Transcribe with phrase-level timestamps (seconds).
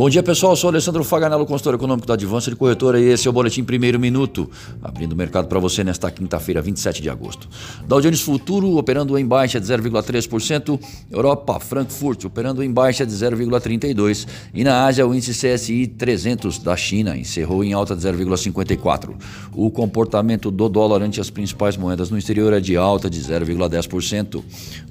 [0.00, 0.52] Bom dia, pessoal.
[0.52, 3.62] Eu sou Alessandro Faganello, consultor econômico da Advança de Corretora, e esse é o Boletim
[3.62, 4.50] Primeiro Minuto,
[4.82, 7.46] abrindo o mercado para você nesta quinta-feira, 27 de agosto.
[7.86, 14.26] Dow Jones Futuro operando em baixa de 0,3%, Europa, Frankfurt operando em baixa de 0,32%,
[14.54, 19.16] e na Ásia o índice CSI 300 da China encerrou em alta de 0,54%.
[19.52, 24.42] O comportamento do dólar ante as principais moedas no exterior é de alta de 0,10%.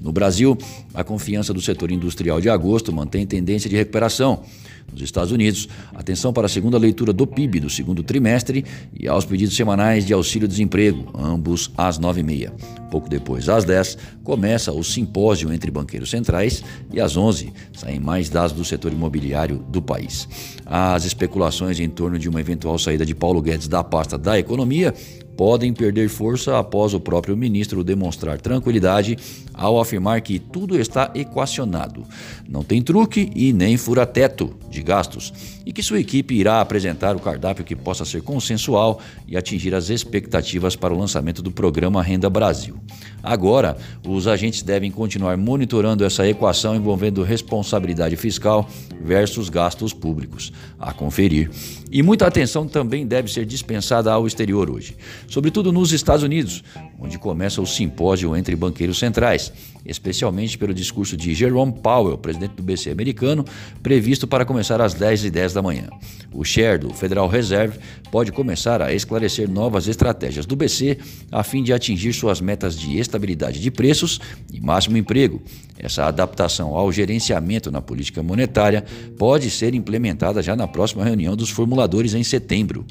[0.03, 0.55] No Brasil,
[0.93, 4.43] a confiança do setor industrial de agosto mantém tendência de recuperação.
[4.91, 9.25] Nos Estados Unidos, atenção para a segunda leitura do PIB do segundo trimestre e aos
[9.25, 12.51] pedidos semanais de auxílio-desemprego, ambos às 9h30.
[12.89, 18.29] Pouco depois, às 10 começa o simpósio entre banqueiros centrais e às 11 saem mais
[18.29, 20.27] dados do setor imobiliário do país.
[20.65, 24.93] As especulações em torno de uma eventual saída de Paulo Guedes da pasta da economia
[25.39, 29.17] podem perder força após o próprio ministro demonstrar tranquilidade
[29.53, 32.03] ao afirmar que tudo está equacionado.
[32.45, 35.33] Não tem truque e nem fura-teto de gastos,
[35.65, 39.89] e que sua equipe irá apresentar o cardápio que possa ser consensual e atingir as
[39.89, 42.75] expectativas para o lançamento do programa Renda Brasil.
[43.21, 48.67] Agora, os agentes devem continuar monitorando essa equação envolvendo responsabilidade fiscal
[49.01, 50.51] versus gastos públicos.
[50.79, 51.51] A conferir.
[51.91, 54.95] E muita atenção também deve ser dispensada ao exterior hoje,
[55.29, 56.63] sobretudo nos Estados Unidos,
[56.99, 59.53] onde começa o simpósio entre banqueiros centrais,
[59.85, 63.45] especialmente pelo discurso de Jerome Powell, presidente do BC americano,
[63.81, 65.87] previsto para começar às 10h10 da manhã.
[66.31, 67.79] O share do Federal Reserve
[68.11, 70.97] pode começar a esclarecer novas estratégias do BC
[71.31, 74.19] a fim de atingir suas metas de estabilidade de preços
[74.51, 75.41] e máximo emprego.
[75.77, 78.83] Essa adaptação ao gerenciamento na política monetária
[79.17, 82.85] pode ser implementada já na próxima reunião dos formuladores em setembro.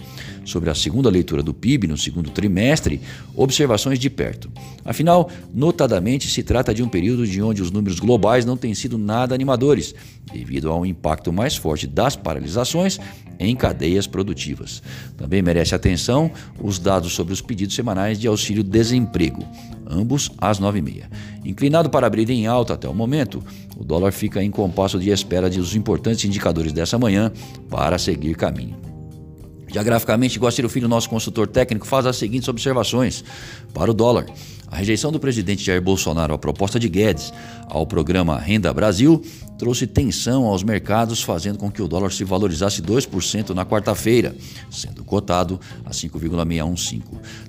[0.44, 3.01] Sobre a segunda leitura do PIB no segundo trimestre,
[3.34, 4.51] observações de perto.
[4.84, 8.98] Afinal, notadamente se trata de um período de onde os números globais não têm sido
[8.98, 9.95] nada animadores,
[10.33, 12.99] devido ao impacto mais forte das paralisações
[13.39, 14.83] em cadeias produtivas.
[15.16, 16.31] Também merece atenção
[16.61, 19.45] os dados sobre os pedidos semanais de auxílio-desemprego,
[19.89, 21.05] ambos às 9h30.
[21.45, 23.43] Inclinado para abrir em alta até o momento,
[23.77, 27.33] o dólar fica em compasso de espera dos importantes indicadores dessa manhã
[27.71, 28.88] para seguir caminho.
[29.73, 33.25] Já graficamente, Guaciro Filho, nosso consultor técnico, faz as seguintes observações
[33.75, 34.27] para o dólar.
[34.71, 37.33] A rejeição do presidente Jair Bolsonaro à proposta de Guedes
[37.67, 39.23] ao programa Renda Brasil
[39.59, 44.34] trouxe tensão aos mercados, fazendo com que o dólar se valorizasse 2% na quarta-feira,
[44.71, 47.03] sendo cotado a 5,615.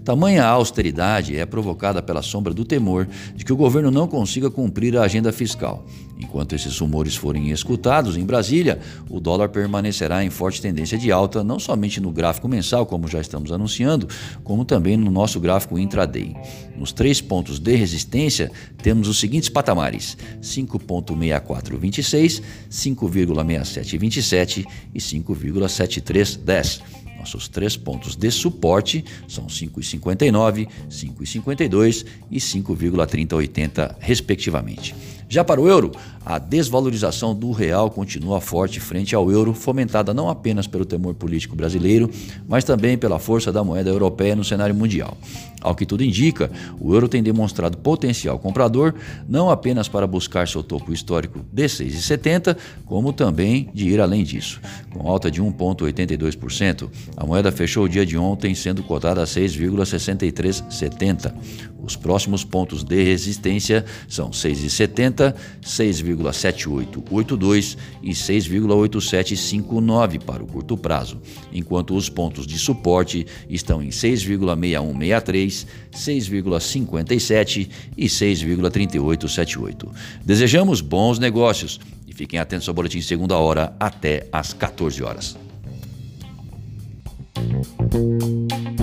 [0.03, 4.97] Tamanha austeridade é provocada pela sombra do temor de que o governo não consiga cumprir
[4.97, 5.85] a agenda fiscal.
[6.19, 8.79] Enquanto esses rumores forem escutados em Brasília,
[9.09, 13.21] o dólar permanecerá em forte tendência de alta, não somente no gráfico mensal, como já
[13.21, 14.07] estamos anunciando,
[14.43, 16.35] como também no nosso gráfico intraday.
[16.75, 18.51] Nos três pontos de resistência,
[18.83, 26.81] temos os seguintes patamares: 5,6420 5,26, 5,6727 e 5,7310.
[27.19, 34.95] Nossos três pontos de suporte são 5,59, 5,52 e 5,3080, respectivamente.
[35.31, 35.91] Já para o euro,
[36.25, 41.55] a desvalorização do real continua forte frente ao euro, fomentada não apenas pelo temor político
[41.55, 42.09] brasileiro,
[42.47, 45.15] mas também pela força da moeda europeia no cenário mundial.
[45.61, 48.95] Ao que tudo indica, o euro tem demonstrado potencial comprador
[49.27, 54.59] não apenas para buscar seu topo histórico de 6,70, como também de ir além disso.
[54.91, 61.33] Com alta de 1,82%, a moeda fechou o dia de ontem sendo cotada a 6,6370.
[61.81, 71.19] Os próximos pontos de resistência são 6,70, 6,7882 e 6,8759 para o curto prazo,
[71.51, 79.89] enquanto os pontos de suporte estão em 6,6163, 6,57 e 6,3878.
[80.23, 85.48] Desejamos bons negócios e fiquem atentos ao boletim segunda hora até às 14 horas.
[87.63, 88.78] thank you